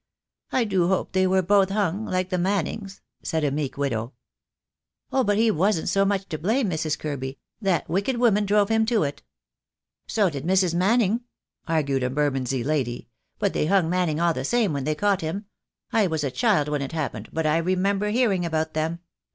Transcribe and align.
"I 0.51 0.63
do 0.63 0.87
hope 0.87 1.11
they 1.11 1.27
were 1.27 1.43
both 1.43 1.69
hung, 1.69 2.07
like 2.07 2.31
the 2.31 2.39
Mannings," 2.39 3.01
said 3.21 3.43
a 3.43 3.51
meek 3.51 3.77
widow. 3.77 4.13
"Oh, 5.11 5.23
but 5.23 5.37
he 5.37 5.51
wasn't 5.51 5.89
so 5.89 6.05
much 6.05 6.27
to 6.29 6.39
blame, 6.39 6.71
Mrs. 6.71 6.97
Kirby. 6.97 7.37
That 7.61 7.87
wicked 7.87 8.17
woman 8.17 8.47
drove 8.47 8.69
him 8.69 8.87
to 8.87 9.03
it." 9.03 9.21
"So 10.07 10.31
did 10.31 10.43
Mrs. 10.43 10.73
Manning," 10.73 11.21
argued 11.67 12.01
a 12.01 12.09
Bermondsey 12.09 12.63
lady, 12.63 13.09
"but 13.37 13.53
they 13.53 13.67
hung 13.67 13.91
Manning 13.91 14.19
all 14.19 14.33
the 14.33 14.43
same 14.43 14.73
when 14.73 14.85
they 14.85 14.95
caught 14.95 15.21
him. 15.21 15.45
I 15.93 16.07
was 16.07 16.23
a 16.23 16.31
child 16.31 16.67
when 16.67 16.81
it 16.81 16.93
happened, 16.93 17.29
but 17.31 17.45
I 17.45 17.57
remember 17.57 18.09
hearing 18.09 18.43
about 18.43 18.73
them. 18.73 19.01